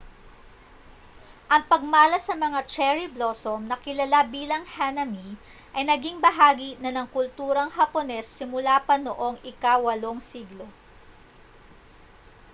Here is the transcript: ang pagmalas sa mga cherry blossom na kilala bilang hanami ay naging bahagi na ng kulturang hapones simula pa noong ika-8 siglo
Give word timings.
ang 1.53 1.61
pagmalas 1.71 2.23
sa 2.25 2.33
mga 2.45 2.59
cherry 2.73 3.05
blossom 3.15 3.59
na 3.69 3.75
kilala 3.85 4.19
bilang 4.35 4.63
hanami 4.75 5.29
ay 5.77 5.83
naging 5.87 6.17
bahagi 6.25 6.71
na 6.81 6.89
ng 6.93 7.05
kulturang 7.15 7.69
hapones 7.77 8.25
simula 8.37 8.75
pa 8.87 8.95
noong 9.05 9.35
ika-8 9.51 10.05
siglo 10.31 10.65